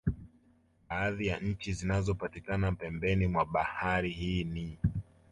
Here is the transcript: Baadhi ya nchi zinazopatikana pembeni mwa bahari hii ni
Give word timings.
Baadhi 0.89 1.27
ya 1.27 1.39
nchi 1.39 1.73
zinazopatikana 1.73 2.71
pembeni 2.71 3.27
mwa 3.27 3.45
bahari 3.45 4.09
hii 4.09 4.43
ni 4.43 4.77